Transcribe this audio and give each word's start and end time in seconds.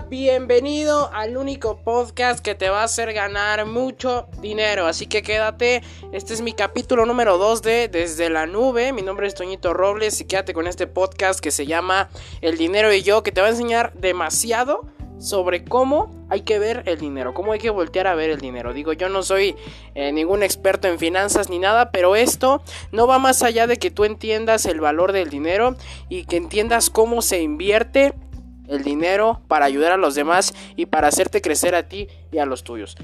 Bienvenido 0.00 1.10
al 1.12 1.38
único 1.38 1.78
podcast 1.78 2.40
que 2.40 2.54
te 2.54 2.68
va 2.68 2.82
a 2.82 2.84
hacer 2.84 3.14
ganar 3.14 3.64
mucho 3.64 4.28
dinero. 4.42 4.86
Así 4.86 5.06
que 5.06 5.22
quédate, 5.22 5.82
este 6.12 6.34
es 6.34 6.42
mi 6.42 6.52
capítulo 6.52 7.06
número 7.06 7.38
2 7.38 7.62
de 7.62 7.88
Desde 7.88 8.28
la 8.28 8.46
Nube. 8.46 8.92
Mi 8.92 9.00
nombre 9.00 9.26
es 9.26 9.34
Toñito 9.34 9.72
Robles 9.72 10.20
y 10.20 10.26
quédate 10.26 10.52
con 10.52 10.66
este 10.66 10.86
podcast 10.86 11.40
que 11.40 11.50
se 11.50 11.66
llama 11.66 12.10
El 12.42 12.58
Dinero 12.58 12.92
y 12.92 13.02
yo, 13.02 13.22
que 13.22 13.32
te 13.32 13.40
va 13.40 13.46
a 13.46 13.50
enseñar 13.50 13.94
demasiado 13.94 14.86
sobre 15.18 15.64
cómo 15.64 16.26
hay 16.28 16.42
que 16.42 16.58
ver 16.58 16.82
el 16.86 16.98
dinero, 16.98 17.32
cómo 17.32 17.52
hay 17.52 17.58
que 17.58 17.70
voltear 17.70 18.06
a 18.06 18.14
ver 18.14 18.30
el 18.30 18.40
dinero. 18.40 18.74
Digo, 18.74 18.92
yo 18.92 19.08
no 19.08 19.22
soy 19.22 19.56
eh, 19.94 20.12
ningún 20.12 20.42
experto 20.42 20.88
en 20.88 20.98
finanzas 20.98 21.48
ni 21.48 21.58
nada, 21.58 21.90
pero 21.90 22.16
esto 22.16 22.62
no 22.92 23.06
va 23.06 23.18
más 23.18 23.42
allá 23.42 23.66
de 23.66 23.78
que 23.78 23.90
tú 23.90 24.04
entiendas 24.04 24.66
el 24.66 24.80
valor 24.80 25.12
del 25.12 25.30
dinero 25.30 25.76
y 26.10 26.26
que 26.26 26.36
entiendas 26.36 26.90
cómo 26.90 27.22
se 27.22 27.40
invierte 27.40 28.14
el 28.68 28.82
dinero 28.82 29.40
para 29.48 29.66
ayudar 29.66 29.92
a 29.92 29.96
los 29.96 30.14
demás 30.14 30.54
y 30.76 30.86
para 30.86 31.08
hacerte 31.08 31.40
crecer 31.40 31.74
a 31.74 31.88
ti 31.88 32.08
y 32.32 32.38
a 32.38 32.46
los 32.46 32.64
tuyos. 32.64 32.96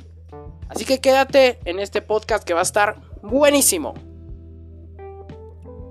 Así 0.69 0.85
que 0.85 1.01
quédate 1.01 1.59
en 1.65 1.79
este 1.79 2.01
podcast 2.01 2.45
que 2.45 2.55
va 2.55 2.61
a 2.61 2.63
estar 2.63 2.97
buenísimo. 3.23 3.95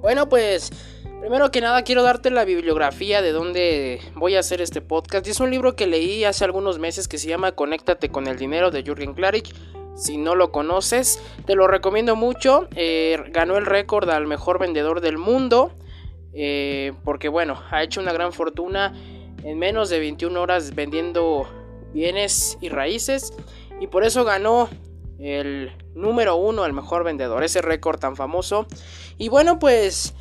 Bueno, 0.02 0.28
pues 0.28 0.72
primero 1.20 1.52
que 1.52 1.62
nada 1.62 1.84
quiero 1.84 2.02
darte 2.02 2.32
la 2.32 2.46
bibliografía 2.46 3.22
de 3.22 3.32
donde 3.32 4.02
voy 4.16 4.36
a 4.36 4.40
hacer 4.40 4.60
este 4.62 4.82
podcast. 4.82 5.28
Es 5.28 5.40
un 5.40 5.52
libro 5.52 5.76
que 5.76 5.86
leí 5.86 6.24
hace 6.24 6.44
algunos 6.44 6.80
meses 6.80 7.08
que 7.08 7.20
se 7.20 7.28
llama 7.28 7.52
Conéctate 7.52 8.10
con 8.10 8.26
el 8.26 8.38
dinero 8.38 8.72
de 8.72 8.82
Jürgen 8.82 9.14
Klarich. 9.14 9.54
Si 9.96 10.18
no 10.18 10.34
lo 10.36 10.52
conoces, 10.52 11.22
te 11.46 11.54
lo 11.54 11.68
recomiendo 11.68 12.16
mucho. 12.16 12.68
Eh, 12.76 13.24
ganó 13.30 13.58
el 13.58 13.68
récord 13.68 14.10
al 14.10 14.26
mejor 14.26 14.58
vendedor 14.58 15.02
del 15.02 15.20
mundo. 15.20 15.72
Eh, 16.34 16.94
porque 17.04 17.30
bueno, 17.30 17.62
ha 17.70 17.84
hecho 17.84 18.02
una 18.02 18.14
gran 18.14 18.34
fortuna 18.34 18.94
en 19.44 19.60
menos 19.60 19.90
de 19.90 20.00
21 20.00 20.40
horas 20.40 20.76
vendiendo 20.76 21.48
bienes 21.94 22.58
y 22.62 22.70
raíces 22.70 23.34
y 23.80 23.88
por 23.88 24.04
eso 24.04 24.24
ganó 24.24 24.70
el 25.20 25.72
número 25.94 26.36
uno 26.36 26.64
al 26.64 26.74
mejor 26.74 27.04
vendedor, 27.04 27.44
ese 27.44 27.62
récord 27.62 28.00
tan 28.00 28.16
famoso. 28.16 28.66
Y 29.18 29.30
bueno, 29.30 29.60
pues 29.60 30.14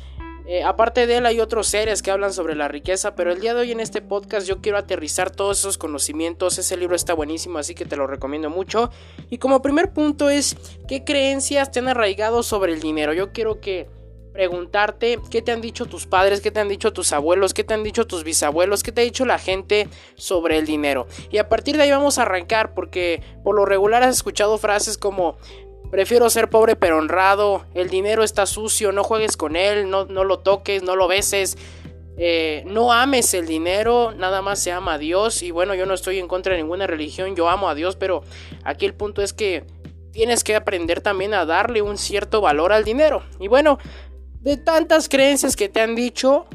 eh, 0.45 0.63
aparte 0.63 1.07
de 1.07 1.17
él 1.17 1.25
hay 1.25 1.39
otros 1.39 1.67
seres 1.67 2.01
que 2.01 2.11
hablan 2.11 2.33
sobre 2.33 2.55
la 2.55 2.67
riqueza, 2.67 3.15
pero 3.15 3.31
el 3.31 3.39
día 3.39 3.53
de 3.53 3.61
hoy 3.61 3.71
en 3.71 3.79
este 3.79 4.01
podcast 4.01 4.47
yo 4.47 4.61
quiero 4.61 4.77
aterrizar 4.77 5.31
todos 5.31 5.59
esos 5.59 5.77
conocimientos. 5.77 6.57
Ese 6.57 6.77
libro 6.77 6.95
está 6.95 7.13
buenísimo, 7.13 7.57
así 7.57 7.75
que 7.75 7.85
te 7.85 7.95
lo 7.95 8.07
recomiendo 8.07 8.49
mucho. 8.49 8.91
Y 9.29 9.37
como 9.37 9.61
primer 9.61 9.93
punto 9.93 10.29
es, 10.29 10.57
¿qué 10.87 11.03
creencias 11.03 11.71
te 11.71 11.79
han 11.79 11.87
arraigado 11.87 12.43
sobre 12.43 12.73
el 12.73 12.79
dinero? 12.79 13.13
Yo 13.13 13.31
quiero 13.31 13.59
que 13.59 13.87
preguntarte 14.33 15.19
qué 15.29 15.41
te 15.41 15.51
han 15.51 15.61
dicho 15.61 15.85
tus 15.85 16.05
padres, 16.05 16.41
qué 16.41 16.51
te 16.51 16.59
han 16.59 16.69
dicho 16.69 16.93
tus 16.93 17.11
abuelos, 17.13 17.53
qué 17.53 17.63
te 17.63 17.73
han 17.73 17.83
dicho 17.83 18.07
tus 18.07 18.23
bisabuelos, 18.23 18.83
qué 18.83 18.91
te 18.91 19.01
ha 19.01 19.03
dicho 19.03 19.25
la 19.25 19.39
gente 19.39 19.89
sobre 20.15 20.57
el 20.57 20.65
dinero. 20.65 21.07
Y 21.29 21.37
a 21.37 21.49
partir 21.49 21.77
de 21.77 21.83
ahí 21.83 21.91
vamos 21.91 22.17
a 22.17 22.23
arrancar 22.23 22.73
porque 22.73 23.21
por 23.43 23.55
lo 23.55 23.65
regular 23.65 24.03
has 24.03 24.15
escuchado 24.15 24.57
frases 24.57 24.97
como 24.97 25.37
prefiero 25.91 26.29
ser 26.29 26.49
pobre 26.49 26.75
pero 26.75 26.97
honrado, 26.97 27.65
el 27.73 27.89
dinero 27.89 28.23
está 28.23 28.45
sucio, 28.45 28.91
no 28.91 29.03
juegues 29.03 29.35
con 29.35 29.55
él, 29.55 29.89
no, 29.89 30.05
no 30.05 30.23
lo 30.23 30.39
toques, 30.39 30.83
no 30.83 30.95
lo 30.95 31.07
beses. 31.07 31.57
Eh, 32.17 32.63
no 32.67 32.91
ames 32.91 33.33
el 33.33 33.47
dinero, 33.47 34.11
nada 34.11 34.41
más 34.41 34.59
se 34.59 34.71
ama 34.71 34.93
a 34.93 34.97
Dios. 34.97 35.43
Y 35.43 35.51
bueno, 35.51 35.75
yo 35.75 35.85
no 35.85 35.93
estoy 35.93 36.19
en 36.19 36.27
contra 36.27 36.53
de 36.53 36.61
ninguna 36.61 36.87
religión, 36.87 37.35
yo 37.35 37.49
amo 37.49 37.67
a 37.67 37.75
Dios, 37.75 37.95
pero 37.95 38.23
aquí 38.63 38.85
el 38.85 38.93
punto 38.93 39.21
es 39.21 39.33
que 39.33 39.65
tienes 40.11 40.43
que 40.43 40.55
aprender 40.55 41.01
también 41.01 41.33
a 41.33 41.45
darle 41.45 41.81
un 41.81 41.97
cierto 41.97 42.41
valor 42.41 42.73
al 42.73 42.83
dinero. 42.83 43.23
Y 43.39 43.47
bueno, 43.47 43.79
de 44.41 44.57
tantas 44.57 45.07
creencias 45.07 45.55
que 45.55 45.69
te 45.69 45.81
han 45.81 45.95
dicho, 45.95 46.47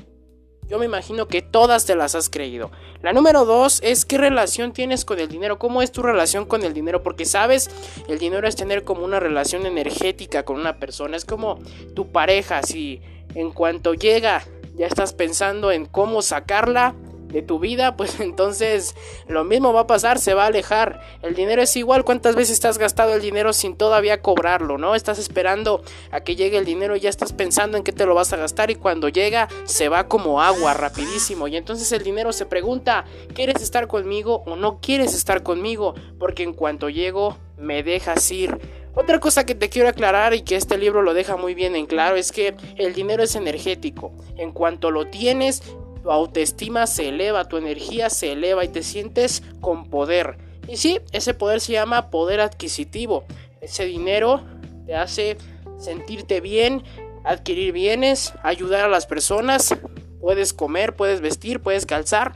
yo 0.68 0.78
me 0.78 0.84
imagino 0.84 1.28
que 1.28 1.42
todas 1.42 1.86
te 1.86 1.94
las 1.94 2.14
has 2.14 2.28
creído. 2.28 2.70
La 3.02 3.12
número 3.12 3.44
dos 3.44 3.80
es 3.82 4.04
qué 4.04 4.18
relación 4.18 4.72
tienes 4.72 5.04
con 5.04 5.20
el 5.20 5.28
dinero, 5.28 5.58
cómo 5.58 5.82
es 5.82 5.92
tu 5.92 6.02
relación 6.02 6.44
con 6.44 6.64
el 6.64 6.74
dinero, 6.74 7.02
porque 7.02 7.24
sabes, 7.24 7.70
el 8.08 8.18
dinero 8.18 8.48
es 8.48 8.56
tener 8.56 8.82
como 8.82 9.04
una 9.04 9.20
relación 9.20 9.64
energética 9.66 10.44
con 10.44 10.56
una 10.56 10.78
persona, 10.80 11.16
es 11.16 11.24
como 11.24 11.60
tu 11.94 12.10
pareja, 12.10 12.62
si 12.62 13.00
en 13.34 13.52
cuanto 13.52 13.94
llega 13.94 14.42
ya 14.76 14.86
estás 14.86 15.14
pensando 15.14 15.72
en 15.72 15.86
cómo 15.86 16.20
sacarla, 16.20 16.94
de 17.28 17.42
tu 17.42 17.58
vida, 17.58 17.96
pues 17.96 18.20
entonces 18.20 18.94
lo 19.28 19.44
mismo 19.44 19.72
va 19.72 19.80
a 19.80 19.86
pasar, 19.86 20.18
se 20.18 20.34
va 20.34 20.44
a 20.44 20.46
alejar. 20.46 21.00
El 21.22 21.34
dinero 21.34 21.62
es 21.62 21.76
igual, 21.76 22.04
¿cuántas 22.04 22.34
veces 22.36 22.64
has 22.64 22.78
gastado 22.78 23.14
el 23.14 23.20
dinero 23.20 23.52
sin 23.52 23.76
todavía 23.76 24.22
cobrarlo, 24.22 24.78
no? 24.78 24.94
Estás 24.94 25.18
esperando 25.18 25.82
a 26.10 26.20
que 26.20 26.36
llegue 26.36 26.58
el 26.58 26.64
dinero 26.64 26.96
y 26.96 27.00
ya 27.00 27.10
estás 27.10 27.32
pensando 27.32 27.76
en 27.76 27.84
qué 27.84 27.92
te 27.92 28.06
lo 28.06 28.14
vas 28.14 28.32
a 28.32 28.36
gastar 28.36 28.70
y 28.70 28.76
cuando 28.76 29.08
llega 29.08 29.48
se 29.64 29.88
va 29.88 30.08
como 30.08 30.40
agua 30.42 30.74
rapidísimo 30.74 31.48
y 31.48 31.56
entonces 31.56 31.90
el 31.92 32.02
dinero 32.02 32.32
se 32.32 32.46
pregunta, 32.46 33.04
¿quieres 33.34 33.62
estar 33.62 33.86
conmigo 33.86 34.42
o 34.46 34.56
no 34.56 34.80
quieres 34.80 35.14
estar 35.14 35.42
conmigo? 35.42 35.94
Porque 36.18 36.42
en 36.42 36.52
cuanto 36.52 36.88
llego 36.88 37.36
me 37.56 37.82
dejas 37.82 38.30
ir. 38.30 38.58
Otra 38.94 39.20
cosa 39.20 39.44
que 39.44 39.54
te 39.54 39.68
quiero 39.68 39.90
aclarar 39.90 40.32
y 40.32 40.40
que 40.40 40.56
este 40.56 40.78
libro 40.78 41.02
lo 41.02 41.12
deja 41.12 41.36
muy 41.36 41.54
bien 41.54 41.76
en 41.76 41.84
claro 41.84 42.16
es 42.16 42.32
que 42.32 42.56
el 42.76 42.94
dinero 42.94 43.22
es 43.22 43.36
energético. 43.36 44.12
En 44.38 44.52
cuanto 44.52 44.90
lo 44.90 45.08
tienes, 45.08 45.62
tu 46.06 46.12
autoestima 46.12 46.86
se 46.86 47.08
eleva, 47.08 47.48
tu 47.48 47.56
energía 47.56 48.10
se 48.10 48.30
eleva 48.30 48.64
y 48.64 48.68
te 48.68 48.84
sientes 48.84 49.42
con 49.60 49.90
poder. 49.90 50.38
Y 50.68 50.76
sí, 50.76 51.00
ese 51.10 51.34
poder 51.34 51.60
se 51.60 51.72
llama 51.72 52.10
poder 52.10 52.38
adquisitivo. 52.38 53.24
Ese 53.60 53.86
dinero 53.86 54.40
te 54.86 54.94
hace 54.94 55.36
sentirte 55.78 56.40
bien, 56.40 56.84
adquirir 57.24 57.72
bienes, 57.72 58.34
ayudar 58.44 58.84
a 58.84 58.88
las 58.88 59.04
personas. 59.04 59.74
Puedes 60.20 60.52
comer, 60.52 60.94
puedes 60.94 61.20
vestir, 61.20 61.58
puedes 61.58 61.86
calzar, 61.86 62.34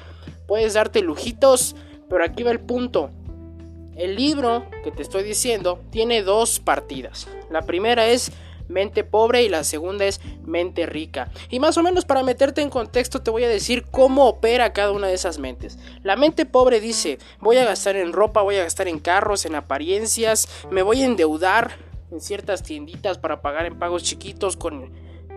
puedes 0.48 0.74
darte 0.74 1.00
lujitos. 1.00 1.76
Pero 2.08 2.24
aquí 2.24 2.42
va 2.42 2.50
el 2.50 2.58
punto. 2.58 3.10
El 3.94 4.16
libro 4.16 4.66
que 4.82 4.90
te 4.90 5.02
estoy 5.02 5.22
diciendo 5.22 5.80
tiene 5.90 6.24
dos 6.24 6.58
partidas. 6.58 7.28
La 7.50 7.62
primera 7.62 8.08
es 8.08 8.32
mente 8.70 9.04
pobre 9.04 9.42
y 9.42 9.48
la 9.48 9.64
segunda 9.64 10.06
es 10.06 10.20
mente 10.44 10.86
rica. 10.86 11.30
Y 11.50 11.60
más 11.60 11.76
o 11.76 11.82
menos 11.82 12.04
para 12.04 12.22
meterte 12.22 12.62
en 12.62 12.70
contexto 12.70 13.22
te 13.22 13.30
voy 13.30 13.44
a 13.44 13.48
decir 13.48 13.84
cómo 13.90 14.26
opera 14.26 14.72
cada 14.72 14.92
una 14.92 15.08
de 15.08 15.14
esas 15.14 15.38
mentes. 15.38 15.78
La 16.02 16.16
mente 16.16 16.46
pobre 16.46 16.80
dice, 16.80 17.18
voy 17.40 17.58
a 17.58 17.64
gastar 17.64 17.96
en 17.96 18.12
ropa, 18.12 18.42
voy 18.42 18.56
a 18.56 18.64
gastar 18.64 18.88
en 18.88 18.98
carros, 18.98 19.44
en 19.44 19.54
apariencias, 19.54 20.48
me 20.70 20.82
voy 20.82 21.02
a 21.02 21.06
endeudar 21.06 21.76
en 22.10 22.20
ciertas 22.20 22.62
tienditas 22.62 23.18
para 23.18 23.42
pagar 23.42 23.66
en 23.66 23.78
pagos 23.78 24.02
chiquitos 24.02 24.56
con... 24.56 24.92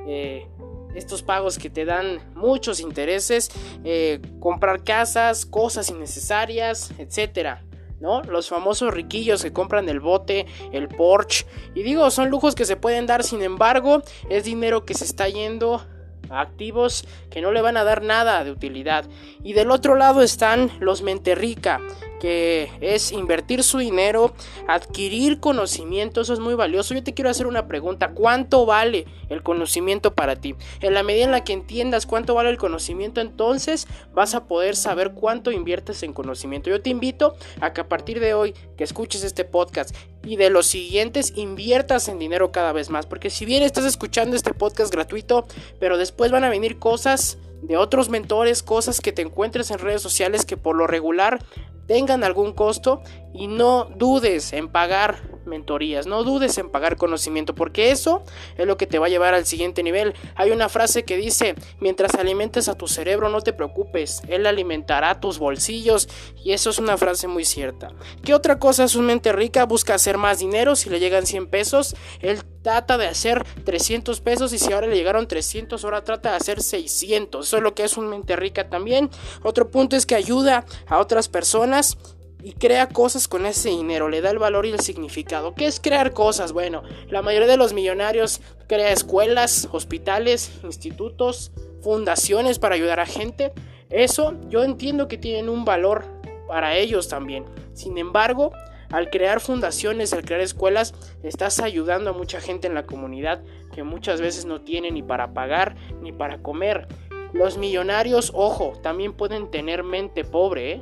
Eh, 0.05 0.47
estos 0.95 1.23
pagos 1.23 1.57
que 1.57 1.69
te 1.69 1.85
dan 1.85 2.19
muchos 2.35 2.79
intereses, 2.79 3.49
eh, 3.83 4.19
comprar 4.39 4.83
casas, 4.83 5.45
cosas 5.45 5.89
innecesarias, 5.89 6.91
etcétera. 6.99 7.63
¿No? 8.03 8.21
Los 8.21 8.49
famosos 8.49 8.93
riquillos 8.93 9.41
que 9.41 9.53
compran 9.53 9.87
el 9.87 10.01
bote, 10.01 10.45
el 10.73 10.89
Porsche. 10.89 11.45
Y 11.73 11.83
digo, 11.83 12.11
son 12.11 12.29
lujos 12.29 12.53
que 12.53 12.65
se 12.65 12.75
pueden 12.75 13.07
dar, 13.07 13.23
sin 13.23 13.41
embargo, 13.41 14.03
es 14.29 14.43
dinero 14.43 14.85
que 14.85 14.93
se 14.93 15.05
está 15.05 15.29
yendo 15.29 15.81
a 16.29 16.41
activos 16.41 17.05
que 17.31 17.39
no 17.39 17.51
le 17.51 17.61
van 17.61 17.77
a 17.77 17.85
dar 17.85 18.01
nada 18.01 18.43
de 18.43 18.51
utilidad. 18.51 19.05
Y 19.41 19.53
del 19.53 19.71
otro 19.71 19.95
lado 19.95 20.21
están 20.21 20.69
los 20.81 21.01
mente 21.01 21.33
rica, 21.33 21.79
que 22.23 22.71
es 22.79 23.11
invertir 23.11 23.63
su 23.63 23.79
dinero, 23.79 24.33
adquirir 24.69 25.41
conocimiento, 25.41 26.21
eso 26.21 26.31
es 26.31 26.39
muy 26.39 26.53
valioso. 26.55 26.93
Yo 26.93 27.03
te 27.03 27.13
quiero 27.13 27.29
hacer 27.29 27.47
una 27.47 27.67
pregunta, 27.67 28.11
¿cuánto 28.11 28.65
vale 28.65 29.07
el 29.27 29.43
conocimiento 29.43 30.13
para 30.13 30.37
ti? 30.37 30.55
En 30.79 30.93
la 30.93 31.03
medida 31.03 31.25
en 31.25 31.31
la 31.31 31.43
que 31.43 31.51
entiendas 31.51 32.05
cuánto 32.05 32.33
vale 32.33 32.49
el 32.49 32.57
conocimiento, 32.57 33.19
entonces 33.19 33.87
vas 34.13 34.35
a 34.35 34.45
poder 34.45 34.77
saber 34.77 35.11
cuánto 35.11 35.51
inviertes 35.51 36.01
en 36.01 36.13
conocimiento. 36.13 36.69
Yo 36.69 36.81
te 36.81 36.91
invito 36.91 37.35
a 37.59 37.73
que 37.73 37.81
a 37.81 37.89
partir 37.89 38.21
de 38.21 38.33
hoy 38.33 38.55
que 38.77 38.85
escuches 38.85 39.25
este 39.25 39.43
podcast 39.43 39.93
y 40.23 40.37
de 40.37 40.49
los 40.49 40.65
siguientes 40.65 41.33
inviertas 41.35 42.07
en 42.07 42.19
dinero 42.19 42.53
cada 42.53 42.71
vez 42.71 42.89
más, 42.89 43.05
porque 43.05 43.29
si 43.29 43.43
bien 43.43 43.63
estás 43.63 43.83
escuchando 43.83 44.37
este 44.37 44.53
podcast 44.53 44.93
gratuito, 44.93 45.45
pero 45.77 45.97
después 45.97 46.31
van 46.31 46.45
a 46.45 46.49
venir 46.49 46.79
cosas 46.79 47.37
de 47.63 47.77
otros 47.77 48.09
mentores, 48.09 48.61
cosas 48.61 48.99
que 48.99 49.11
te 49.11 49.21
encuentres 49.21 49.71
en 49.71 49.79
redes 49.79 50.01
sociales 50.01 50.45
que 50.45 50.57
por 50.57 50.75
lo 50.75 50.85
regular 50.85 51.39
tengan 51.87 52.23
algún 52.23 52.53
costo 52.53 53.01
y 53.33 53.47
no 53.47 53.85
dudes 53.85 54.53
en 54.53 54.69
pagar 54.69 55.32
mentorías, 55.45 56.07
no 56.07 56.23
dudes 56.23 56.57
en 56.57 56.69
pagar 56.69 56.97
conocimiento, 56.97 57.55
porque 57.55 57.91
eso 57.91 58.23
es 58.57 58.65
lo 58.67 58.77
que 58.77 58.87
te 58.87 58.99
va 58.99 59.07
a 59.07 59.09
llevar 59.09 59.33
al 59.33 59.45
siguiente 59.45 59.83
nivel. 59.83 60.13
Hay 60.35 60.51
una 60.51 60.69
frase 60.69 61.03
que 61.03 61.17
dice, 61.17 61.55
mientras 61.79 62.15
alimentes 62.15 62.69
a 62.69 62.75
tu 62.75 62.87
cerebro 62.87 63.29
no 63.29 63.41
te 63.41 63.53
preocupes, 63.53 64.21
él 64.27 64.45
alimentará 64.45 65.19
tus 65.19 65.39
bolsillos 65.39 66.07
y 66.43 66.51
eso 66.51 66.69
es 66.69 66.79
una 66.79 66.97
frase 66.97 67.27
muy 67.27 67.45
cierta. 67.45 67.89
¿Qué 68.23 68.33
otra 68.33 68.59
cosa 68.59 68.83
es 68.83 68.95
un 68.95 69.05
mente 69.05 69.31
rica? 69.31 69.65
Busca 69.65 69.95
hacer 69.95 70.17
más 70.17 70.39
dinero, 70.39 70.75
si 70.75 70.89
le 70.89 70.99
llegan 70.99 71.25
100 71.25 71.47
pesos, 71.47 71.95
él 72.21 72.43
trata 72.63 72.97
de 72.97 73.07
hacer 73.07 73.45
300 73.65 74.21
pesos 74.21 74.53
y 74.53 74.57
si 74.57 74.73
ahora 74.73 74.87
le 74.87 74.95
llegaron 74.95 75.27
300, 75.27 75.83
ahora 75.83 76.03
trata 76.03 76.31
de 76.31 76.37
hacer 76.37 76.61
600. 76.61 77.45
Eso 77.45 77.57
es 77.57 77.63
lo 77.63 77.75
que 77.75 77.83
es 77.83 77.97
un 77.97 78.07
mente 78.07 78.35
rica 78.35 78.69
también. 78.69 79.09
Otro 79.43 79.69
punto 79.69 79.95
es 79.95 80.05
que 80.05 80.15
ayuda 80.15 80.65
a 80.87 80.99
otras 80.99 81.27
personas 81.27 81.97
y 82.43 82.53
crea 82.53 82.89
cosas 82.89 83.29
con 83.29 83.45
ese 83.45 83.69
dinero, 83.69 84.09
le 84.09 84.19
da 84.19 84.29
el 84.29 84.37
valor 84.37 84.65
y 84.65 84.71
el 84.71 84.81
significado. 84.81 85.55
¿Qué 85.55 85.65
es 85.65 85.79
crear 85.79 86.11
cosas? 86.11 86.51
Bueno, 86.51 86.83
la 87.09 87.21
mayoría 87.21 87.47
de 87.47 87.55
los 87.55 87.71
millonarios 87.71 88.41
crea 88.67 88.91
escuelas, 88.91 89.69
hospitales, 89.71 90.51
institutos, 90.61 91.53
fundaciones 91.81 92.59
para 92.59 92.75
ayudar 92.75 92.99
a 92.99 93.05
gente. 93.05 93.53
Eso 93.89 94.35
yo 94.49 94.63
entiendo 94.63 95.07
que 95.07 95.17
tienen 95.17 95.47
un 95.47 95.63
valor 95.63 96.03
para 96.47 96.75
ellos 96.75 97.07
también. 97.07 97.45
Sin 97.73 97.97
embargo, 97.97 98.51
al 98.91 99.09
crear 99.09 99.39
fundaciones, 99.39 100.11
al 100.11 100.25
crear 100.25 100.41
escuelas, 100.41 100.93
estás 101.23 101.61
ayudando 101.61 102.09
a 102.09 102.13
mucha 102.13 102.41
gente 102.41 102.67
en 102.67 102.73
la 102.73 102.85
comunidad 102.85 103.41
que 103.73 103.83
muchas 103.83 104.19
veces 104.19 104.45
no 104.45 104.61
tiene 104.61 104.91
ni 104.91 105.01
para 105.01 105.33
pagar 105.33 105.75
ni 106.01 106.11
para 106.11 106.39
comer. 106.41 106.87
Los 107.31 107.57
millonarios, 107.57 108.31
ojo, 108.35 108.73
también 108.83 109.13
pueden 109.13 109.49
tener 109.49 109.83
mente 109.83 110.25
pobre. 110.25 110.73
¿eh? 110.73 110.81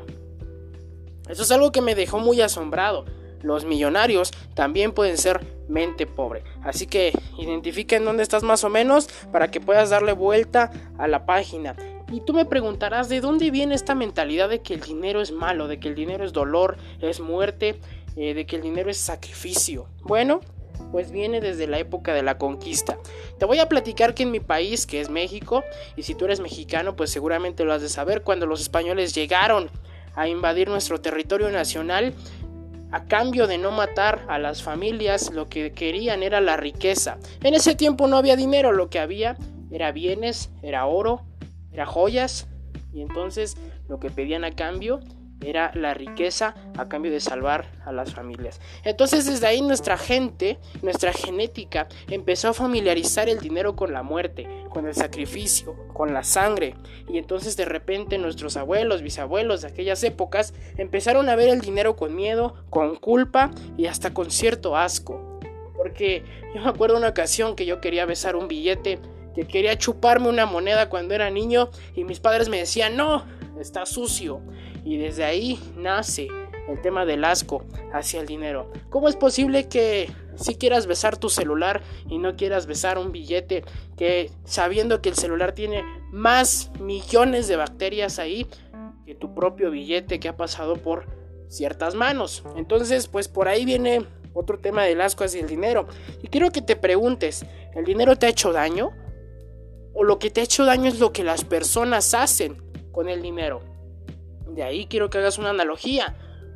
Eso 1.31 1.43
es 1.43 1.51
algo 1.51 1.71
que 1.71 1.81
me 1.81 1.95
dejó 1.95 2.19
muy 2.19 2.41
asombrado. 2.41 3.05
Los 3.41 3.65
millonarios 3.65 4.31
también 4.53 4.91
pueden 4.91 5.17
ser 5.17 5.45
mente 5.67 6.05
pobre. 6.05 6.43
Así 6.63 6.85
que 6.85 7.13
identifiquen 7.39 8.05
dónde 8.05 8.21
estás 8.21 8.43
más 8.43 8.63
o 8.63 8.69
menos 8.69 9.07
para 9.31 9.49
que 9.49 9.61
puedas 9.61 9.89
darle 9.89 10.11
vuelta 10.11 10.71
a 10.97 11.07
la 11.07 11.25
página. 11.25 11.75
Y 12.11 12.19
tú 12.21 12.33
me 12.33 12.45
preguntarás 12.45 13.07
de 13.07 13.21
dónde 13.21 13.49
viene 13.49 13.73
esta 13.73 13.95
mentalidad 13.95 14.49
de 14.49 14.61
que 14.61 14.73
el 14.73 14.81
dinero 14.81 15.21
es 15.21 15.31
malo, 15.31 15.67
de 15.67 15.79
que 15.79 15.87
el 15.87 15.95
dinero 15.95 16.25
es 16.25 16.33
dolor, 16.33 16.77
es 16.99 17.21
muerte, 17.21 17.79
eh, 18.17 18.33
de 18.33 18.45
que 18.45 18.57
el 18.57 18.61
dinero 18.61 18.91
es 18.91 18.97
sacrificio. 18.97 19.87
Bueno, 20.03 20.41
pues 20.91 21.11
viene 21.11 21.39
desde 21.39 21.67
la 21.67 21.79
época 21.79 22.13
de 22.13 22.23
la 22.23 22.37
conquista. 22.37 22.97
Te 23.39 23.45
voy 23.45 23.59
a 23.59 23.69
platicar 23.69 24.13
que 24.13 24.23
en 24.23 24.31
mi 24.31 24.41
país, 24.41 24.85
que 24.85 24.99
es 24.99 25.09
México, 25.09 25.63
y 25.95 26.03
si 26.03 26.13
tú 26.13 26.25
eres 26.25 26.41
mexicano, 26.41 26.97
pues 26.97 27.09
seguramente 27.11 27.63
lo 27.63 27.71
has 27.71 27.81
de 27.81 27.89
saber, 27.89 28.23
cuando 28.23 28.45
los 28.45 28.61
españoles 28.61 29.15
llegaron 29.15 29.69
a 30.15 30.27
invadir 30.27 30.69
nuestro 30.69 31.01
territorio 31.01 31.49
nacional, 31.49 32.13
a 32.91 33.05
cambio 33.05 33.47
de 33.47 33.57
no 33.57 33.71
matar 33.71 34.25
a 34.27 34.37
las 34.37 34.61
familias, 34.61 35.31
lo 35.31 35.47
que 35.47 35.71
querían 35.71 36.23
era 36.23 36.41
la 36.41 36.57
riqueza. 36.57 37.17
En 37.41 37.53
ese 37.53 37.75
tiempo 37.75 38.07
no 38.07 38.17
había 38.17 38.35
dinero, 38.35 38.71
lo 38.73 38.89
que 38.89 38.99
había 38.99 39.37
era 39.71 39.91
bienes, 39.91 40.51
era 40.61 40.85
oro, 40.85 41.21
era 41.71 41.85
joyas, 41.85 42.47
y 42.93 43.01
entonces 43.01 43.55
lo 43.87 43.99
que 43.99 44.09
pedían 44.09 44.43
a 44.43 44.51
cambio 44.51 44.99
era 45.43 45.71
la 45.73 45.93
riqueza 45.93 46.55
a 46.77 46.87
cambio 46.87 47.11
de 47.11 47.19
salvar 47.19 47.65
a 47.85 47.91
las 47.91 48.13
familias. 48.13 48.59
Entonces 48.83 49.25
desde 49.25 49.47
ahí 49.47 49.61
nuestra 49.61 49.97
gente, 49.97 50.59
nuestra 50.81 51.13
genética 51.13 51.87
empezó 52.09 52.49
a 52.49 52.53
familiarizar 52.53 53.29
el 53.29 53.39
dinero 53.39 53.75
con 53.75 53.93
la 53.93 54.03
muerte, 54.03 54.47
con 54.69 54.87
el 54.87 54.93
sacrificio, 54.93 55.75
con 55.93 56.13
la 56.13 56.23
sangre. 56.23 56.75
Y 57.09 57.17
entonces 57.17 57.57
de 57.57 57.65
repente 57.65 58.17
nuestros 58.17 58.57
abuelos, 58.57 59.01
bisabuelos 59.01 59.61
de 59.61 59.67
aquellas 59.67 60.03
épocas 60.03 60.53
empezaron 60.77 61.29
a 61.29 61.35
ver 61.35 61.49
el 61.49 61.61
dinero 61.61 61.95
con 61.95 62.15
miedo, 62.15 62.55
con 62.69 62.95
culpa 62.95 63.51
y 63.77 63.87
hasta 63.87 64.13
con 64.13 64.31
cierto 64.31 64.77
asco. 64.77 65.39
Porque 65.75 66.23
yo 66.53 66.61
me 66.61 66.69
acuerdo 66.69 66.97
una 66.97 67.09
ocasión 67.09 67.55
que 67.55 67.65
yo 67.65 67.81
quería 67.81 68.05
besar 68.05 68.35
un 68.35 68.47
billete 68.47 68.99
que 69.33 69.45
quería 69.45 69.77
chuparme 69.77 70.29
una 70.29 70.45
moneda 70.45 70.89
cuando 70.89 71.13
era 71.13 71.29
niño 71.29 71.69
y 71.95 72.03
mis 72.03 72.19
padres 72.19 72.49
me 72.49 72.57
decían, 72.57 72.97
no, 72.97 73.25
está 73.59 73.85
sucio. 73.85 74.41
Y 74.83 74.97
desde 74.97 75.23
ahí 75.23 75.59
nace 75.75 76.27
el 76.67 76.81
tema 76.81 77.05
del 77.05 77.23
asco 77.23 77.65
hacia 77.93 78.21
el 78.21 78.27
dinero. 78.27 78.71
¿Cómo 78.89 79.09
es 79.09 79.15
posible 79.15 79.67
que 79.67 80.11
si 80.35 80.55
quieras 80.55 80.87
besar 80.87 81.17
tu 81.17 81.29
celular 81.29 81.81
y 82.07 82.17
no 82.17 82.35
quieras 82.35 82.65
besar 82.65 82.97
un 82.97 83.11
billete 83.11 83.63
que 83.97 84.31
sabiendo 84.45 85.01
que 85.01 85.09
el 85.09 85.15
celular 85.15 85.53
tiene 85.53 85.83
más 86.11 86.71
millones 86.79 87.47
de 87.47 87.55
bacterias 87.55 88.19
ahí 88.19 88.47
que 89.05 89.15
tu 89.15 89.33
propio 89.33 89.71
billete 89.71 90.19
que 90.19 90.29
ha 90.29 90.37
pasado 90.37 90.77
por 90.77 91.05
ciertas 91.49 91.95
manos? 91.95 92.43
Entonces, 92.55 93.07
pues 93.07 93.27
por 93.27 93.47
ahí 93.47 93.65
viene 93.65 94.05
otro 94.33 94.59
tema 94.59 94.83
del 94.83 95.01
asco 95.01 95.23
hacia 95.23 95.41
el 95.41 95.47
dinero. 95.47 95.87
Y 96.21 96.27
quiero 96.27 96.51
que 96.51 96.61
te 96.61 96.75
preguntes, 96.75 97.45
¿el 97.75 97.83
dinero 97.83 98.15
te 98.15 98.27
ha 98.27 98.29
hecho 98.29 98.53
daño? 98.53 98.91
o 99.93 100.03
lo 100.03 100.19
que 100.19 100.29
te 100.29 100.41
ha 100.41 100.43
hecho 100.43 100.65
daño 100.65 100.87
es 100.87 100.99
lo 100.99 101.11
que 101.11 101.23
las 101.23 101.43
personas 101.43 102.13
hacen 102.13 102.61
con 102.91 103.09
el 103.09 103.21
dinero. 103.21 103.61
De 104.47 104.63
ahí 104.63 104.85
quiero 104.87 105.09
que 105.09 105.17
hagas 105.17 105.37
una 105.37 105.51
analogía, 105.51 106.15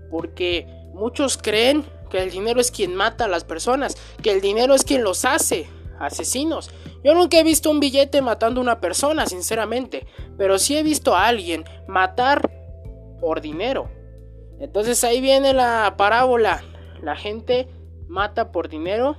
porque 0.09 0.67
muchos 0.93 1.37
creen 1.37 1.85
que 2.09 2.21
el 2.21 2.31
dinero 2.31 2.59
es 2.59 2.71
quien 2.71 2.95
mata 2.95 3.25
a 3.25 3.29
las 3.29 3.43
personas, 3.43 3.95
que 4.21 4.31
el 4.31 4.41
dinero 4.41 4.73
es 4.73 4.83
quien 4.83 5.03
los 5.03 5.25
hace 5.25 5.67
asesinos. 5.99 6.71
Yo 7.03 7.13
nunca 7.13 7.39
he 7.39 7.43
visto 7.43 7.69
un 7.69 7.79
billete 7.79 8.21
matando 8.21 8.59
a 8.59 8.63
una 8.63 8.81
persona, 8.81 9.25
sinceramente, 9.27 10.07
pero 10.37 10.57
sí 10.59 10.77
he 10.77 10.83
visto 10.83 11.15
a 11.15 11.27
alguien 11.27 11.63
matar 11.87 12.51
por 13.19 13.41
dinero. 13.41 13.89
Entonces 14.59 15.03
ahí 15.03 15.21
viene 15.21 15.53
la 15.53 15.95
parábola. 15.97 16.63
La 17.01 17.15
gente 17.15 17.67
mata 18.07 18.51
por 18.51 18.69
dinero, 18.69 19.15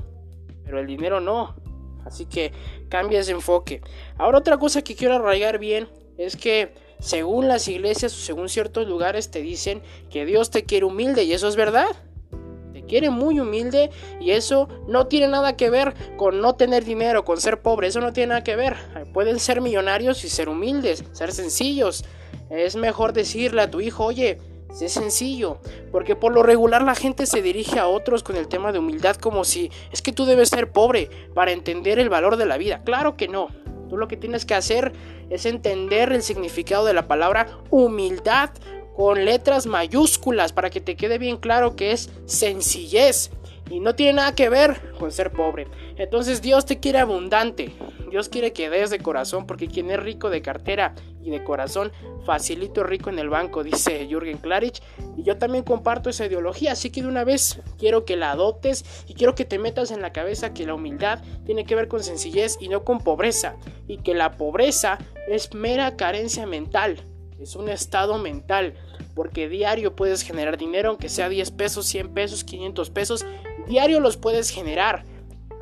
pero 0.64 0.80
el 0.80 0.86
dinero 0.86 1.20
no. 1.20 1.56
Así 2.04 2.26
que 2.26 2.52
cambia 2.88 3.20
ese 3.20 3.32
enfoque. 3.32 3.82
Ahora 4.16 4.38
otra 4.38 4.58
cosa 4.58 4.82
que 4.82 4.94
quiero 4.94 5.16
arraigar 5.16 5.58
bien 5.58 5.88
es 6.16 6.36
que 6.36 6.72
según 6.98 7.48
las 7.48 7.69
iglesias 7.69 8.14
o 8.14 8.19
según 8.19 8.48
ciertos 8.48 8.87
lugares 8.87 9.31
te 9.31 9.40
dicen 9.40 9.82
que 10.10 10.25
Dios 10.25 10.50
te 10.50 10.64
quiere 10.64 10.87
humilde 10.87 11.25
y 11.25 11.32
eso 11.32 11.48
es 11.48 11.56
verdad. 11.56 11.88
Te 12.72 12.82
quiere 12.84 13.10
muy 13.10 13.40
humilde 13.40 13.90
y 14.20 14.31
eso 14.31 14.69
no 14.88 15.06
tiene 15.06 15.28
nada 15.28 15.56
que 15.56 15.70
ver 15.70 15.94
con 16.16 16.40
no 16.40 16.54
tener 16.54 16.84
dinero, 16.84 17.25
con 17.25 17.40
ser 17.40 17.60
pobre, 17.60 17.88
eso 17.88 18.00
no 18.00 18.12
tiene 18.12 18.28
nada 18.28 18.44
que 18.44 18.56
ver. 18.56 18.76
Pueden 19.12 19.38
ser 19.40 19.60
millonarios 19.60 20.25
y 20.25 20.28
ser 20.28 20.48
humildes, 20.48 21.04
ser 21.12 21.32
sencillos. 21.32 22.04
Es 22.50 22.76
mejor 22.76 23.12
decirle 23.12 23.62
a 23.62 23.70
tu 23.70 23.81
hijo, 23.81 24.04
oye, 24.04 24.38
es 24.81 24.92
sencillo, 24.92 25.58
porque 25.90 26.16
por 26.16 26.32
lo 26.32 26.42
regular 26.42 26.82
la 26.82 26.94
gente 26.94 27.26
se 27.26 27.40
dirige 27.40 27.78
a 27.78 27.88
otros 27.88 28.22
con 28.22 28.37
el 28.37 28.46
tema 28.49 28.72
de 28.72 28.78
humildad 28.78 29.16
como 29.16 29.44
si 29.44 29.70
es 29.90 30.02
que 30.02 30.12
tú 30.12 30.26
debes 30.26 30.50
ser 30.50 30.70
pobre 30.70 31.08
para 31.34 31.52
entender 31.52 31.99
el 31.99 32.10
valor 32.10 32.37
de 32.37 32.46
la 32.46 32.58
vida. 32.58 32.82
Claro 32.84 33.16
que 33.16 33.28
no. 33.28 33.49
Tú 33.88 33.96
lo 33.96 34.08
que 34.08 34.16
tienes 34.16 34.44
que 34.44 34.54
hacer 34.54 34.92
es 35.30 35.46
entender 35.46 36.12
el 36.12 36.22
significado 36.22 36.84
de 36.84 36.94
la 36.94 37.06
palabra 37.06 37.46
humildad 37.70 38.50
con 38.96 39.24
letras 39.24 39.66
mayúsculas 39.66 40.52
para 40.52 40.70
que 40.70 40.80
te 40.80 40.96
quede 40.96 41.18
bien 41.18 41.36
claro 41.36 41.76
que 41.76 41.92
es 41.92 42.10
sencillez 42.24 43.30
y 43.70 43.80
no 43.80 43.94
tiene 43.94 44.14
nada 44.14 44.34
que 44.34 44.48
ver 44.48 44.94
con 44.98 45.12
ser 45.12 45.32
pobre. 45.32 45.66
Entonces 45.96 46.40
Dios 46.40 46.64
te 46.64 46.78
quiere 46.78 46.98
abundante. 46.98 47.72
Dios 48.10 48.28
quiere 48.28 48.52
que 48.52 48.70
des 48.70 48.90
de 48.90 48.98
corazón 48.98 49.46
porque 49.46 49.68
quien 49.68 49.90
es 49.90 49.98
rico 49.98 50.30
de 50.30 50.42
cartera 50.42 50.94
y 51.22 51.30
de 51.30 51.42
corazón, 51.42 51.92
facilito 52.24 52.84
rico 52.84 53.10
en 53.10 53.18
el 53.18 53.28
banco, 53.28 53.64
dice 53.64 54.06
Jürgen 54.08 54.38
Klarich. 54.38 54.80
Y 55.16 55.22
yo 55.22 55.38
también 55.38 55.64
comparto 55.64 56.10
esa 56.10 56.26
ideología, 56.26 56.72
así 56.72 56.90
que 56.90 57.02
de 57.02 57.08
una 57.08 57.24
vez 57.24 57.60
quiero 57.78 58.04
que 58.04 58.16
la 58.16 58.32
adoptes 58.32 59.04
y 59.06 59.14
quiero 59.14 59.34
que 59.34 59.44
te 59.44 59.58
metas 59.58 59.90
en 59.90 60.02
la 60.02 60.12
cabeza 60.12 60.54
que 60.54 60.66
la 60.66 60.74
humildad 60.74 61.22
tiene 61.44 61.64
que 61.64 61.74
ver 61.74 61.88
con 61.88 62.02
sencillez 62.02 62.56
y 62.60 62.68
no 62.68 62.84
con 62.84 63.00
pobreza. 63.00 63.56
Y 63.88 63.98
que 63.98 64.14
la 64.14 64.36
pobreza 64.36 64.98
es 65.28 65.54
mera 65.54 65.96
carencia 65.96 66.46
mental, 66.46 67.02
es 67.40 67.56
un 67.56 67.68
estado 67.68 68.18
mental. 68.18 68.75
Porque 69.14 69.48
diario 69.48 69.96
puedes 69.96 70.22
generar 70.22 70.58
dinero, 70.58 70.90
aunque 70.90 71.08
sea 71.08 71.30
10 71.30 71.50
pesos, 71.52 71.86
100 71.86 72.12
pesos, 72.12 72.44
500 72.44 72.90
pesos, 72.90 73.26
diario 73.66 74.00
los 74.00 74.18
puedes 74.18 74.50
generar. 74.50 75.04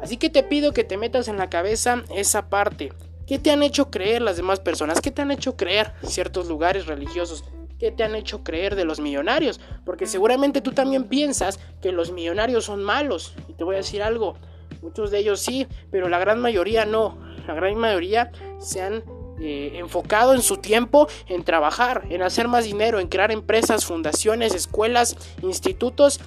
Así 0.05 0.19
que 0.19 0.29
te 0.29 0.43
pido 0.43 0.75
que 0.75 0.85
te 0.85 0.99
metas 0.99 1.29
en 1.29 1.39
la 1.39 1.49
cabeza 1.49 2.05
esa 2.15 2.51
parte. 2.51 2.93
¿Qué 3.27 3.39
te 3.39 3.51
han 3.51 3.63
hecho 3.63 3.91
creer 3.91 4.21
las 4.21 4.37
demás 4.37 4.61
personas? 4.61 5.01
¿Qué 5.01 5.11
te 5.11 5.23
han 5.23 5.31
hecho 5.31 5.57
creer 5.57 5.95
ciertos 6.03 6.47
lugares 6.47 6.85
religiosos? 6.85 7.43
¿Qué 7.79 7.91
te 7.91 8.05
han 8.05 8.15
hecho 8.15 8.45
creer 8.45 8.77
de 8.77 8.85
los 8.85 9.01
millonarios? 9.01 9.61
Porque 9.87 10.05
seguramente 10.05 10.61
tú 10.61 10.73
también 10.73 11.05
piensas 11.05 11.59
que 11.81 11.91
los 11.91 12.13
millonarios 12.13 12.67
son 12.67 12.85
malos. 12.85 13.35
Y 13.49 13.55
te 13.55 13.65
voy 13.65 13.77
a 13.77 13.79
decir 13.79 14.03
algo, 14.03 14.35
muchos 14.83 15.11
de 15.11 15.21
ellos 15.21 15.41
sí, 15.41 15.67
pero 15.91 16.11
la 16.11 16.19
gran 16.19 16.39
mayoría 16.39 16.85
no. 16.85 17.17
La 17.47 17.55
gran 17.55 17.75
mayoría 17.77 18.31
se 18.59 18.83
han 18.83 19.05
eh, 19.41 19.73
enfocado 19.77 20.35
en 20.35 20.43
su 20.43 20.59
tiempo 20.59 21.09
en 21.29 21.45
trabajar, 21.45 22.05
en 22.11 22.21
hacer 22.21 22.47
más 22.47 22.67
dinero, 22.67 23.01
en 23.01 23.09
crear 23.09 23.33
empresas, 23.33 23.87
fundaciones, 23.87 24.55
escuelas, 24.55 25.17
institutos 25.43 26.21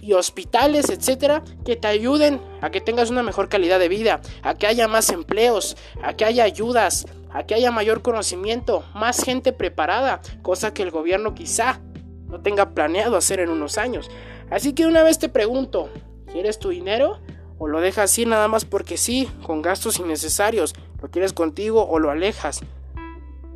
y 0.00 0.12
hospitales, 0.12 0.90
etcétera, 0.90 1.42
que 1.64 1.76
te 1.76 1.88
ayuden 1.88 2.40
a 2.60 2.70
que 2.70 2.80
tengas 2.80 3.10
una 3.10 3.22
mejor 3.22 3.48
calidad 3.48 3.78
de 3.78 3.88
vida, 3.88 4.20
a 4.42 4.54
que 4.54 4.66
haya 4.66 4.88
más 4.88 5.10
empleos, 5.10 5.76
a 6.02 6.14
que 6.14 6.24
haya 6.24 6.44
ayudas, 6.44 7.06
a 7.30 7.44
que 7.44 7.54
haya 7.54 7.70
mayor 7.70 8.02
conocimiento, 8.02 8.84
más 8.94 9.22
gente 9.22 9.52
preparada, 9.52 10.20
cosa 10.42 10.72
que 10.72 10.82
el 10.82 10.90
gobierno 10.90 11.34
quizá 11.34 11.80
no 12.26 12.40
tenga 12.40 12.70
planeado 12.70 13.16
hacer 13.16 13.40
en 13.40 13.50
unos 13.50 13.78
años. 13.78 14.10
Así 14.50 14.72
que 14.72 14.86
una 14.86 15.02
vez 15.02 15.18
te 15.18 15.28
pregunto, 15.28 15.90
¿quieres 16.32 16.58
tu 16.58 16.70
dinero? 16.70 17.18
¿O 17.58 17.66
lo 17.66 17.80
dejas 17.80 18.10
así 18.10 18.24
nada 18.24 18.48
más 18.48 18.64
porque 18.64 18.96
sí, 18.96 19.28
con 19.42 19.62
gastos 19.62 19.98
innecesarios? 19.98 20.74
¿Lo 21.02 21.10
quieres 21.10 21.32
contigo 21.32 21.86
o 21.88 21.98
lo 21.98 22.10
alejas? 22.10 22.60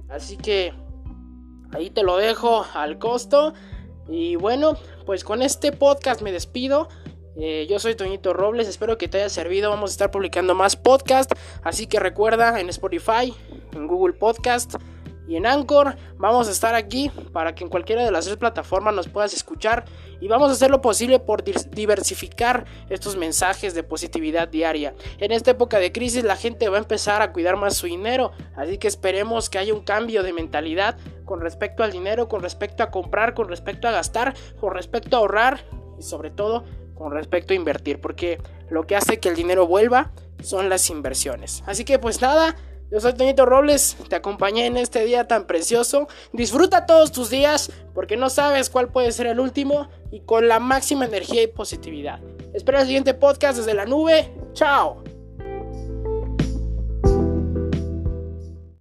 Así 0.09 0.37
que 0.37 0.75
ahí 1.73 1.91
te 1.91 2.03
lo 2.03 2.17
dejo 2.17 2.67
al 2.75 2.99
costo. 2.99 3.55
Y 4.13 4.37
bueno, 4.37 4.77
pues 5.07 5.25
con 5.25 5.41
este 5.41 5.73
podcast 5.73 6.21
me 6.21 6.33
despido. 6.33 6.89
Eh, 7.35 7.67
yo 7.69 7.79
soy 7.79 7.95
Toñito 7.95 8.35
Robles, 8.35 8.69
espero 8.69 8.99
que 8.99 9.09
te 9.09 9.17
haya 9.17 9.31
servido. 9.31 9.71
Vamos 9.71 9.91
a 9.91 9.93
estar 9.93 10.11
publicando 10.11 10.55
más 10.55 10.77
podcasts. 10.77 11.35
Así 11.63 11.87
que 11.87 11.99
recuerda 11.99 12.61
en 12.61 12.69
Spotify, 12.69 13.33
en 13.73 13.87
Google 13.87 14.13
Podcast 14.13 14.75
y 15.33 15.37
en 15.37 15.47
Anchor. 15.47 15.97
Vamos 16.19 16.47
a 16.47 16.51
estar 16.51 16.75
aquí 16.75 17.11
para 17.33 17.55
que 17.55 17.65
en 17.65 17.71
cualquiera 17.71 18.05
de 18.05 18.11
las 18.11 18.27
tres 18.27 18.37
plataformas 18.37 18.95
nos 18.95 19.09
puedas 19.09 19.33
escuchar. 19.33 19.87
Y 20.21 20.29
vamos 20.29 20.51
a 20.51 20.53
hacer 20.53 20.71
lo 20.71 20.83
posible 20.83 21.19
por 21.19 21.43
diversificar 21.43 22.67
estos 22.91 23.17
mensajes 23.17 23.75
de 23.75 23.83
positividad 23.83 24.49
diaria. 24.49 24.95
En 25.19 25.33
esta 25.33 25.53
época 25.53 25.79
de 25.79 25.91
crisis 25.91 26.23
la 26.23 26.37
gente 26.37 26.69
va 26.69 26.77
a 26.77 26.81
empezar 26.81 27.23
a 27.23 27.33
cuidar 27.33 27.57
más 27.57 27.79
su 27.79 27.87
dinero. 27.87 28.33
Así 28.55 28.77
que 28.77 28.89
esperemos 28.89 29.49
que 29.49 29.59
haya 29.59 29.73
un 29.73 29.81
cambio 29.81 30.23
de 30.23 30.35
mentalidad 30.35 30.99
con 31.25 31.41
respecto 31.41 31.83
al 31.83 31.93
dinero, 31.93 32.29
con 32.29 32.43
respecto 32.43 32.83
a 32.83 32.91
comprar, 32.91 33.33
con 33.33 33.49
respecto 33.49 33.89
a 33.89 33.91
gastar, 33.91 34.35
con 34.61 34.75
respecto 34.75 35.17
a 35.17 35.21
ahorrar 35.21 35.65
y 35.99 36.03
sobre 36.03 36.31
todo 36.31 36.65
con 36.95 37.11
respecto 37.11 37.55
a 37.55 37.57
invertir, 37.57 38.01
porque 38.01 38.39
lo 38.69 38.87
que 38.87 38.97
hace 38.97 39.19
que 39.19 39.31
el 39.31 39.35
dinero 39.35 39.67
vuelva 39.67 40.13
son 40.43 40.69
las 40.69 40.91
inversiones. 40.91 41.65
Así 41.67 41.85
que 41.85 41.99
pues 41.99 42.21
nada, 42.21 42.55
yo 42.93 43.01
soy 43.01 43.15
Toñito 43.15 43.47
Robles, 43.47 43.97
te 44.11 44.17
acompañé 44.17 44.67
en 44.67 44.77
este 44.77 45.03
día 45.07 45.27
tan 45.27 45.47
precioso. 45.47 46.09
Disfruta 46.33 46.85
todos 46.85 47.11
tus 47.11 47.31
días 47.31 47.73
porque 47.95 48.19
no 48.19 48.29
sabes 48.29 48.69
cuál 48.69 48.89
puede 48.89 49.13
ser 49.13 49.27
el 49.27 49.41
último 49.41 49.89
y 50.11 50.21
con 50.21 50.47
la 50.47 50.59
máxima 50.59 51.07
energía 51.07 51.43
y 51.43 51.47
positividad. 51.47 52.21
Espera 52.53 52.81
el 52.83 52.87
siguiente 52.87 53.15
podcast 53.15 53.57
desde 53.57 53.73
la 53.73 53.87
nube. 53.87 54.31
Chao. 54.53 55.03